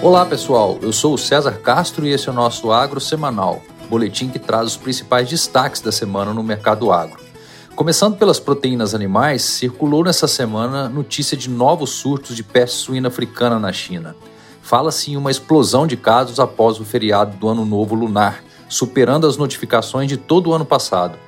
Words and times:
Olá 0.00 0.24
pessoal, 0.24 0.78
eu 0.80 0.92
sou 0.92 1.14
o 1.14 1.18
César 1.18 1.58
Castro 1.58 2.06
e 2.06 2.12
esse 2.12 2.28
é 2.28 2.32
o 2.32 2.34
nosso 2.34 2.70
Agro 2.70 3.00
Semanal, 3.00 3.60
boletim 3.90 4.28
que 4.28 4.38
traz 4.38 4.68
os 4.68 4.76
principais 4.76 5.28
destaques 5.28 5.80
da 5.80 5.90
semana 5.90 6.32
no 6.32 6.40
mercado 6.40 6.92
agro. 6.92 7.18
Começando 7.74 8.16
pelas 8.16 8.38
proteínas 8.38 8.94
animais, 8.94 9.42
circulou 9.42 10.04
nessa 10.04 10.28
semana 10.28 10.88
notícia 10.88 11.36
de 11.36 11.50
novos 11.50 11.90
surtos 11.90 12.36
de 12.36 12.44
peste 12.44 12.76
suína 12.76 13.08
africana 13.08 13.58
na 13.58 13.72
China. 13.72 14.14
Fala-se 14.62 15.10
em 15.10 15.16
uma 15.16 15.32
explosão 15.32 15.84
de 15.84 15.96
casos 15.96 16.38
após 16.38 16.78
o 16.78 16.84
feriado 16.84 17.36
do 17.36 17.48
Ano 17.48 17.64
Novo 17.64 17.96
Lunar, 17.96 18.44
superando 18.68 19.26
as 19.26 19.36
notificações 19.36 20.08
de 20.08 20.16
todo 20.16 20.50
o 20.50 20.54
ano 20.54 20.64
passado. 20.64 21.18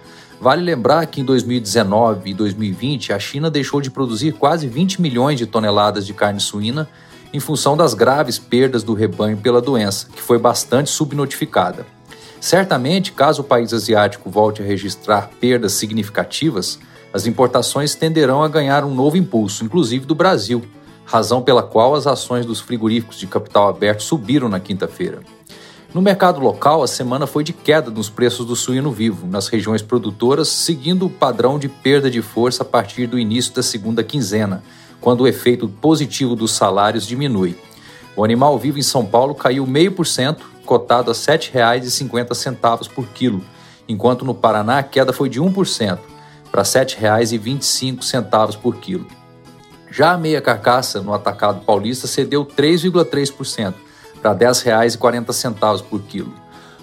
Vale 0.41 0.62
lembrar 0.62 1.05
que 1.07 1.21
em 1.21 1.25
2019 1.25 2.30
e 2.30 2.34
2020 2.34 3.12
a 3.12 3.18
China 3.18 3.50
deixou 3.50 3.80
de 3.80 3.90
produzir 3.90 4.32
quase 4.32 4.68
20 4.68 5.02
milhões 5.02 5.36
de 5.36 5.44
toneladas 5.44 6.07
de 6.07 6.14
carne 6.14 6.39
suína 6.39 6.89
em 7.32 7.40
função 7.40 7.76
das 7.76 7.94
graves 7.94 8.39
perdas 8.39 8.82
do 8.82 8.94
rebanho 8.94 9.36
pela 9.36 9.61
doença, 9.61 10.08
que 10.14 10.21
foi 10.21 10.38
bastante 10.38 10.90
subnotificada. 10.90 11.86
Certamente, 12.40 13.12
caso 13.12 13.43
o 13.43 13.44
país 13.44 13.72
asiático 13.72 14.30
volte 14.30 14.62
a 14.62 14.64
registrar 14.64 15.30
perdas 15.40 15.72
significativas, 15.72 16.79
as 17.12 17.26
importações 17.26 17.94
tenderão 17.94 18.43
a 18.43 18.48
ganhar 18.48 18.85
um 18.85 18.94
novo 18.94 19.16
impulso, 19.16 19.64
inclusive 19.64 20.07
do 20.07 20.14
Brasil, 20.14 20.62
razão 21.04 21.43
pela 21.43 21.62
qual 21.62 21.94
as 21.94 22.07
ações 22.07 22.46
dos 22.46 22.61
frigoríficos 22.61 23.18
de 23.18 23.26
capital 23.26 23.68
aberto 23.68 24.02
subiram 24.02 24.49
na 24.49 24.60
quinta-feira. 24.60 25.21
No 25.93 26.00
mercado 26.00 26.38
local, 26.38 26.85
a 26.85 26.86
semana 26.86 27.26
foi 27.26 27.43
de 27.43 27.52
queda 27.52 27.90
nos 27.90 28.08
preços 28.08 28.46
do 28.46 28.54
suíno 28.54 28.93
vivo, 28.93 29.26
nas 29.26 29.49
regiões 29.49 29.82
produtoras, 29.82 30.46
seguindo 30.46 31.07
o 31.07 31.10
padrão 31.10 31.58
de 31.58 31.68
perda 31.68 32.08
de 32.08 32.22
força 32.22 32.62
a 32.62 32.66
partir 32.66 33.08
do 33.08 33.19
início 33.19 33.52
da 33.52 33.62
segunda 33.62 34.05
quinzena, 34.05 34.62
quando 35.00 35.22
o 35.22 35.28
efeito 35.28 35.68
positivo 35.68 36.36
dos 36.36 36.52
salários 36.52 37.06
diminui. 37.06 37.58
O 38.16 38.24
animal 38.24 38.58
vivo 38.58 38.78
em 38.78 38.82
São 38.82 39.04
Paulo 39.04 39.34
caiu 39.34 39.66
0,5%, 39.66 40.38
cotado 40.64 41.10
a 41.10 41.14
R$ 41.14 41.20
7,50 41.20 42.88
por 42.90 43.06
quilo, 43.08 43.42
enquanto 43.88 44.24
no 44.24 44.34
Paraná 44.34 44.78
a 44.78 44.82
queda 44.82 45.12
foi 45.12 45.28
de 45.28 45.40
1%, 45.40 45.98
para 46.50 46.62
R$ 46.62 46.68
7,25 46.68 48.58
por 48.58 48.76
quilo. 48.76 49.06
Já 49.90 50.12
a 50.12 50.18
meia 50.18 50.40
carcaça 50.40 51.00
no 51.00 51.12
atacado 51.12 51.64
paulista 51.64 52.06
cedeu 52.06 52.44
3,3%, 52.44 53.74
para 54.20 54.32
R$ 54.32 54.38
10,40 54.38 55.82
por 55.82 56.02
quilo. 56.02 56.32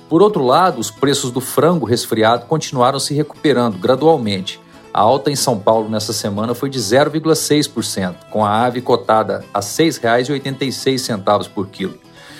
Por 0.09 0.21
outro 0.21 0.43
lado, 0.43 0.79
os 0.79 0.89
preços 0.89 1.31
do 1.31 1.41
frango 1.41 1.85
resfriado 1.85 2.45
continuaram 2.45 2.99
se 2.99 3.13
recuperando 3.13 3.77
gradualmente, 3.77 4.59
a 4.93 5.02
alta 5.02 5.30
em 5.30 5.35
São 5.35 5.59
Paulo 5.59 5.89
nessa 5.89 6.13
semana 6.13 6.55
foi 6.55 6.69
de 6.69 6.80
0,6%, 6.80 8.16
com 8.30 8.43
a 8.43 8.66
ave 8.66 8.81
cotada 8.81 9.44
a 9.53 9.59
R$ 9.59 9.66
6,86 9.66 11.49
por 11.49 11.67
quilo. 11.67 11.97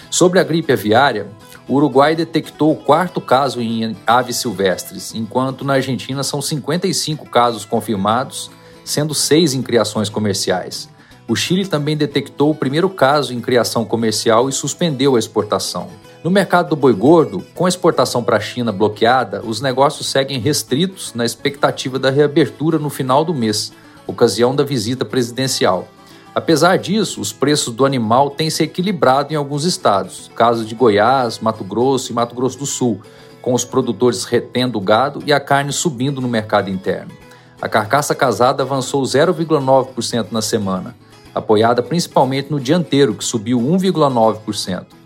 Sobre 0.10 0.40
a 0.40 0.44
gripe 0.44 0.72
aviária, 0.72 1.28
o 1.68 1.76
Uruguai 1.76 2.16
detectou 2.16 2.72
o 2.72 2.76
quarto 2.76 3.20
caso 3.20 3.62
em 3.62 3.96
aves 4.08 4.38
silvestres, 4.38 5.14
enquanto 5.14 5.66
na 5.66 5.74
Argentina 5.74 6.24
são 6.24 6.42
55 6.42 7.30
casos 7.30 7.66
confirmados, 7.66 8.50
sendo 8.86 9.14
seis 9.14 9.54
em 9.54 9.62
criações 9.62 10.08
comerciais. 10.08 10.90
O 11.28 11.36
Chile 11.36 11.68
também 11.68 11.98
detectou 11.98 12.52
o 12.52 12.56
primeiro 12.56 12.90
caso 12.90 13.34
em 13.34 13.42
criação 13.42 13.84
comercial 13.84 14.48
e 14.48 14.54
suspendeu 14.54 15.18
a 15.18 15.20
exportação. 15.20 15.90
No 16.28 16.32
mercado 16.32 16.72
do 16.72 16.76
boi 16.76 16.92
gordo, 16.92 17.42
com 17.56 17.66
a 17.66 17.70
exportação 17.70 18.22
para 18.22 18.36
a 18.36 18.42
China 18.42 18.70
bloqueada, 18.70 19.42
os 19.46 19.62
negócios 19.62 20.08
seguem 20.08 20.42
restritos 20.42 21.14
na 21.14 21.24
expectativa 21.24 21.98
da 21.98 22.10
reabertura 22.10 22.78
no 22.78 22.90
final 22.90 23.24
do 23.24 23.34
mês, 23.34 23.72
ocasião 24.06 24.54
da 24.54 24.62
visita 24.62 25.06
presidencial. 25.06 25.88
Apesar 26.36 26.80
disso, 26.80 27.22
os 27.22 27.32
preços 27.32 27.74
do 27.74 27.86
animal 27.86 28.30
têm 28.30 28.50
se 28.50 28.62
equilibrado 28.62 29.32
em 29.32 29.38
alguns 29.38 29.64
estados, 29.64 30.30
caso 30.36 30.66
de 30.66 30.76
Goiás, 30.76 31.40
Mato 31.40 31.64
Grosso 31.64 32.12
e 32.12 32.14
Mato 32.14 32.36
Grosso 32.36 32.60
do 32.60 32.66
Sul, 32.66 33.00
com 33.42 33.54
os 33.54 33.64
produtores 33.64 34.26
retendo 34.26 34.80
o 34.80 34.82
gado 34.82 35.24
e 35.26 35.32
a 35.32 35.40
carne 35.40 35.72
subindo 35.72 36.20
no 36.20 36.28
mercado 36.28 36.70
interno. 36.70 37.14
A 37.62 37.70
carcaça 37.70 38.14
casada 38.14 38.64
avançou 38.64 39.02
0,9% 39.02 40.28
na 40.30 40.42
semana, 40.42 40.94
apoiada 41.34 41.82
principalmente 41.82 42.52
no 42.52 42.60
dianteiro, 42.60 43.14
que 43.14 43.24
subiu 43.24 43.62
1,9%. 43.62 44.97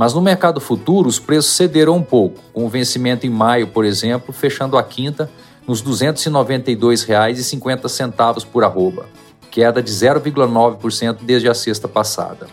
Mas 0.00 0.14
no 0.14 0.22
mercado 0.22 0.62
futuro, 0.62 1.10
os 1.10 1.18
preços 1.18 1.52
cederam 1.52 1.94
um 1.94 2.02
pouco, 2.02 2.40
com 2.54 2.64
o 2.64 2.70
vencimento 2.70 3.26
em 3.26 3.30
maio, 3.30 3.66
por 3.66 3.84
exemplo, 3.84 4.32
fechando 4.32 4.78
a 4.78 4.82
quinta 4.82 5.30
nos 5.68 5.82
R$ 5.82 5.90
292,50 5.90 8.46
por 8.46 8.64
arroba, 8.64 9.04
queda 9.50 9.82
de 9.82 9.92
0,9% 9.92 11.18
desde 11.20 11.50
a 11.50 11.54
sexta 11.54 11.86
passada. 11.86 12.46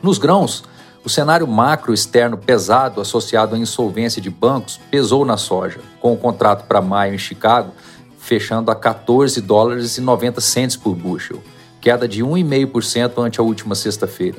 Nos 0.00 0.16
grãos, 0.16 0.62
o 1.04 1.08
cenário 1.08 1.48
macro 1.48 1.92
externo 1.92 2.38
pesado 2.38 3.00
associado 3.00 3.56
à 3.56 3.58
insolvência 3.58 4.22
de 4.22 4.30
bancos 4.30 4.78
pesou 4.92 5.24
na 5.24 5.36
soja, 5.36 5.80
com 6.00 6.12
o 6.12 6.16
contrato 6.16 6.68
para 6.68 6.80
maio 6.80 7.16
em 7.16 7.18
Chicago 7.18 7.72
fechando 8.16 8.70
a 8.70 8.76
14 8.76 9.40
dólares 9.40 9.98
e 9.98 10.00
90 10.00 10.40
centes 10.40 10.76
por 10.76 10.94
bushel, 10.94 11.42
queda 11.80 12.06
de 12.06 12.22
1,5% 12.22 13.18
ante 13.18 13.40
a 13.40 13.42
última 13.42 13.74
sexta-feira. 13.74 14.38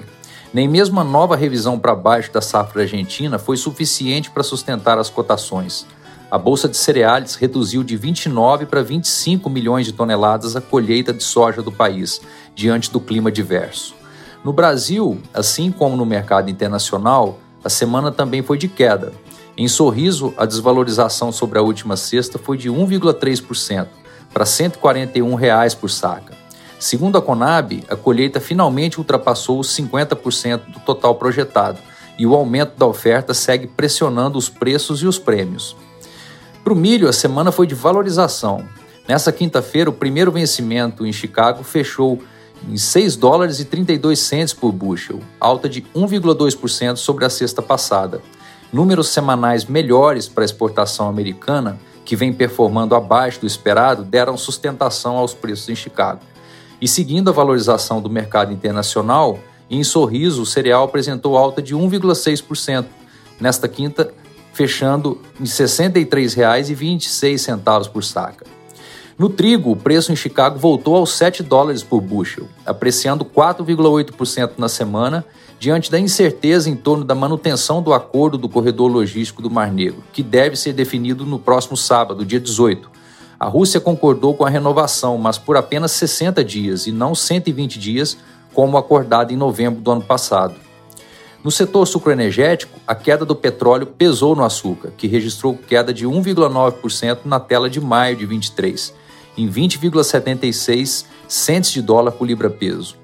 Nem 0.56 0.70
mesmo 0.70 1.02
a 1.02 1.04
nova 1.04 1.36
revisão 1.36 1.78
para 1.78 1.94
baixo 1.94 2.32
da 2.32 2.40
safra 2.40 2.84
argentina 2.84 3.38
foi 3.38 3.58
suficiente 3.58 4.32
para 4.32 4.42
sustentar 4.42 4.98
as 4.98 5.10
cotações. 5.10 5.86
A 6.32 6.38
bolsa 6.38 6.70
de 6.70 6.78
cereais 6.78 7.36
reduziu 7.36 7.84
de 7.84 7.98
29 7.98 8.66
para 8.66 8.82
25 8.82 9.50
milhões 9.50 9.86
de 9.86 9.92
toneladas 9.92 10.56
a 10.56 10.62
colheita 10.62 11.12
de 11.12 11.22
soja 11.22 11.62
do 11.62 11.74
país, 11.74 12.22
diante 12.56 12.90
do 12.90 13.02
clima 13.02 13.30
diverso. 13.30 13.96
No 14.46 14.54
Brasil, 14.54 15.20
assim 15.34 15.74
como 15.74 15.98
no 15.98 16.06
mercado 16.06 16.50
internacional, 16.50 17.38
a 17.62 17.68
semana 17.68 18.10
também 18.10 18.42
foi 18.42 18.58
de 18.58 18.70
queda. 18.70 19.12
Em 19.58 19.68
Sorriso, 19.68 20.34
a 20.38 20.46
desvalorização 20.46 21.34
sobre 21.34 21.60
a 21.60 21.62
última 21.62 21.98
sexta 21.98 22.40
foi 22.40 22.58
de 22.58 22.70
1,3%, 22.70 23.88
para 24.34 24.46
141 24.46 25.36
reais 25.36 25.76
por 25.76 25.90
saca. 25.90 26.45
Segundo 26.86 27.18
a 27.18 27.22
Conab, 27.22 27.84
a 27.90 27.96
colheita 27.96 28.40
finalmente 28.40 29.00
ultrapassou 29.00 29.60
os 29.60 29.76
50% 29.76 30.72
do 30.72 30.80
total 30.82 31.16
projetado 31.16 31.80
e 32.16 32.28
o 32.28 32.36
aumento 32.36 32.78
da 32.78 32.86
oferta 32.86 33.34
segue 33.34 33.66
pressionando 33.66 34.38
os 34.38 34.50
preços 34.50 35.02
e 35.02 35.08
os 35.08 35.18
prêmios. 35.18 35.76
Para 36.64 36.74
o 36.74 36.76
milho, 36.76 37.10
a 37.10 37.12
semana 37.12 37.52
foi 37.52 37.66
de 37.66 37.74
valorização. 37.74 38.64
Nessa 39.08 39.32
quinta-feira, 39.32 39.90
o 39.90 39.94
primeiro 39.94 40.32
vencimento 40.32 41.08
em 41.08 41.12
Chicago 41.12 41.64
fechou 41.64 42.22
em 42.70 42.78
6 42.78 43.16
dólares 43.16 43.60
e 43.60 43.66
32 43.66 44.20
centes 44.20 44.54
por 44.54 44.72
bushel, 44.72 45.22
alta 45.40 45.68
de 45.68 45.82
1,2% 45.82 46.98
sobre 46.98 47.26
a 47.26 47.32
sexta 47.32 47.64
passada. 47.64 48.22
Números 48.72 49.08
semanais 49.08 49.66
melhores 49.66 50.28
para 50.28 50.44
a 50.44 50.46
exportação 50.46 51.10
americana, 51.10 51.80
que 52.06 52.16
vem 52.16 52.32
performando 52.32 52.94
abaixo 52.94 53.42
do 53.42 53.48
esperado, 53.48 54.04
deram 54.04 54.38
sustentação 54.38 55.18
aos 55.18 55.34
preços 55.34 55.68
em 55.68 55.76
Chicago. 55.76 56.22
E 56.82 56.88
seguindo 56.88 57.30
a 57.30 57.34
valorização 57.34 58.02
do 58.02 58.10
mercado 58.10 58.52
internacional, 58.52 59.38
em 59.70 59.84
Sorriso, 59.84 60.42
o 60.42 60.46
cereal 60.46 60.84
apresentou 60.84 61.38
alta 61.38 61.62
de 61.62 61.76
1,6%, 61.76 62.86
nesta 63.40 63.68
quinta, 63.68 64.12
fechando 64.54 65.20
em 65.40 65.44
R$ 65.44 65.50
63,26 65.50 67.90
por 67.90 68.04
saca. 68.04 68.44
No 69.18 69.30
trigo, 69.30 69.72
o 69.72 69.78
preço 69.78 70.12
em 70.12 70.16
Chicago 70.16 70.60
voltou 70.60 70.98
aos 70.98 71.14
7 71.14 71.42
dólares 71.42 71.82
por 71.82 72.02
bushel, 72.02 72.50
apreciando 72.66 73.24
4,8% 73.24 74.56
na 74.58 74.68
semana, 74.68 75.26
diante 75.58 75.90
da 75.90 75.98
incerteza 75.98 76.70
em 76.70 76.76
torno 76.76 77.06
da 77.06 77.16
manutenção 77.16 77.82
do 77.82 77.94
acordo 77.94 78.38
do 78.38 78.50
corredor 78.50 78.92
logístico 78.92 79.42
do 79.42 79.50
Mar 79.50 79.72
Negro, 79.72 80.04
que 80.12 80.22
deve 80.22 80.58
ser 80.58 80.74
definido 80.74 81.26
no 81.26 81.40
próximo 81.40 81.78
sábado, 81.78 82.26
dia 82.26 82.42
18, 82.42 82.92
a 83.40 83.48
Rússia 83.48 83.80
concordou 83.80 84.34
com 84.34 84.46
a 84.46 84.50
renovação, 84.50 85.18
mas 85.18 85.38
por 85.38 85.58
apenas 85.58 85.92
60 85.92 86.44
dias 86.44 86.88
e 86.88 86.92
não 86.92 87.14
120 87.14 87.80
dias, 87.80 88.18
como 88.54 88.78
acordado 88.78 89.34
em 89.34 89.38
novembro 89.38 89.82
do 89.82 89.92
ano 89.92 90.02
passado. 90.02 90.56
No 91.44 91.52
setor 91.52 91.86
sucroenergético, 91.86 92.80
a 92.88 92.96
queda 92.96 93.24
do 93.24 93.36
petróleo 93.36 93.86
pesou 93.86 94.36
no 94.36 94.44
açúcar, 94.44 94.92
que 94.98 95.06
registrou 95.06 95.56
queda 95.56 95.94
de 95.94 96.08
1,9% 96.08 97.20
na 97.26 97.40
tela 97.40 97.70
de 97.70 97.80
maio 97.80 98.16
de 98.16 98.26
23, 98.26 98.94
em 99.38 99.48
20,76 99.48 101.06
centes 101.28 101.72
de 101.72 101.82
dólar 101.82 102.14
por 102.14 102.26
libra-peso. 102.26 102.96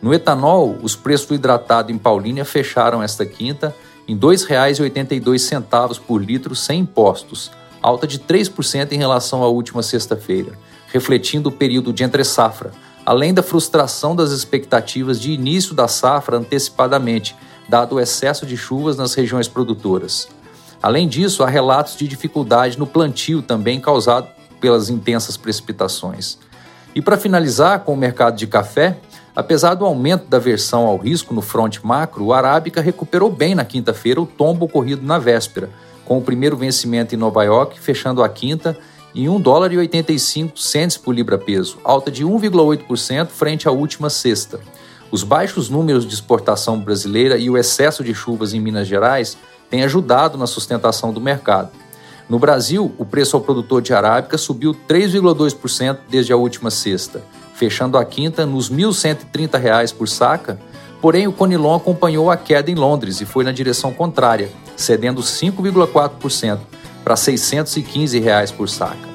No 0.00 0.14
etanol, 0.14 0.78
os 0.82 0.96
preços 0.96 1.26
do 1.26 1.34
hidratado 1.34 1.92
em 1.92 1.98
Paulínia 1.98 2.44
fecharam 2.44 3.02
esta 3.02 3.26
quinta 3.26 3.74
em 4.08 4.14
R$ 4.14 4.20
2,82 4.20 6.00
por 6.00 6.24
litro 6.24 6.56
sem 6.56 6.80
impostos, 6.80 7.50
alta 7.82 8.06
de 8.06 8.18
3% 8.18 8.92
em 8.92 8.98
relação 8.98 9.42
à 9.42 9.48
última 9.48 9.82
sexta-feira, 9.82 10.52
refletindo 10.92 11.48
o 11.48 11.52
período 11.52 11.92
de 11.92 12.04
entre-safra, 12.04 12.72
além 13.04 13.32
da 13.32 13.42
frustração 13.42 14.14
das 14.14 14.30
expectativas 14.30 15.20
de 15.20 15.32
início 15.32 15.74
da 15.74 15.88
safra 15.88 16.36
antecipadamente, 16.36 17.34
dado 17.68 17.96
o 17.96 18.00
excesso 18.00 18.44
de 18.44 18.56
chuvas 18.56 18.96
nas 18.96 19.14
regiões 19.14 19.48
produtoras. 19.48 20.28
Além 20.82 21.08
disso, 21.08 21.42
há 21.42 21.48
relatos 21.48 21.96
de 21.96 22.08
dificuldade 22.08 22.78
no 22.78 22.86
plantio 22.86 23.42
também 23.42 23.80
causado 23.80 24.28
pelas 24.60 24.90
intensas 24.90 25.36
precipitações. 25.36 26.38
E 26.94 27.00
para 27.00 27.16
finalizar 27.16 27.80
com 27.80 27.94
o 27.94 27.96
mercado 27.96 28.36
de 28.36 28.46
café, 28.46 28.96
Apesar 29.34 29.74
do 29.74 29.86
aumento 29.86 30.26
da 30.26 30.38
versão 30.38 30.86
ao 30.86 30.96
risco 30.96 31.32
no 31.32 31.40
fronte 31.40 31.84
macro, 31.86 32.24
o 32.24 32.32
Arábica 32.32 32.80
recuperou 32.80 33.30
bem 33.30 33.54
na 33.54 33.64
quinta-feira 33.64 34.20
o 34.20 34.26
tombo 34.26 34.66
ocorrido 34.66 35.06
na 35.06 35.18
véspera, 35.18 35.70
com 36.10 36.18
o 36.18 36.20
primeiro 36.20 36.56
vencimento 36.56 37.14
em 37.14 37.18
Nova 37.18 37.44
York 37.44 37.78
fechando 37.78 38.20
a 38.20 38.28
quinta 38.28 38.76
em 39.14 39.28
1 39.28 39.40
dólar 39.40 39.72
e 39.72 39.78
85 39.78 40.58
centes 40.58 40.96
por 40.96 41.14
libra 41.14 41.38
peso, 41.38 41.78
alta 41.84 42.10
de 42.10 42.24
1,8% 42.24 43.28
frente 43.28 43.68
à 43.68 43.70
última 43.70 44.10
sexta. 44.10 44.58
Os 45.12 45.22
baixos 45.22 45.70
números 45.70 46.04
de 46.04 46.12
exportação 46.12 46.80
brasileira 46.80 47.38
e 47.38 47.48
o 47.48 47.56
excesso 47.56 48.02
de 48.02 48.12
chuvas 48.12 48.52
em 48.52 48.58
Minas 48.58 48.88
Gerais 48.88 49.38
têm 49.70 49.84
ajudado 49.84 50.36
na 50.36 50.48
sustentação 50.48 51.12
do 51.12 51.20
mercado. 51.20 51.70
No 52.28 52.40
Brasil, 52.40 52.92
o 52.98 53.04
preço 53.04 53.36
ao 53.36 53.42
produtor 53.42 53.80
de 53.80 53.94
arábica 53.94 54.36
subiu 54.36 54.74
3,2% 54.88 55.98
desde 56.08 56.32
a 56.32 56.36
última 56.36 56.72
sexta, 56.72 57.22
fechando 57.54 57.96
a 57.96 58.04
quinta 58.04 58.44
nos 58.44 58.68
R$ 58.68 58.82
1.130 58.82 59.94
por 59.94 60.08
saca, 60.08 60.58
porém 61.00 61.28
o 61.28 61.32
Conilon 61.32 61.76
acompanhou 61.76 62.32
a 62.32 62.36
queda 62.36 62.68
em 62.68 62.74
Londres 62.74 63.20
e 63.20 63.24
foi 63.24 63.44
na 63.44 63.52
direção 63.52 63.92
contrária, 63.92 64.50
cedendo 64.80 65.20
5,4% 65.20 66.58
para 67.04 67.16
615 67.16 68.18
reais 68.18 68.50
por 68.50 68.68
saca. 68.68 69.08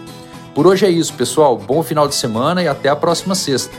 Por 0.53 0.65
hoje 0.65 0.85
é 0.85 0.89
isso, 0.89 1.13
pessoal. 1.13 1.57
Bom 1.57 1.83
final 1.83 2.07
de 2.07 2.15
semana 2.15 2.63
e 2.63 2.67
até 2.67 2.89
a 2.89 2.95
próxima 2.95 3.35
sexta. 3.35 3.75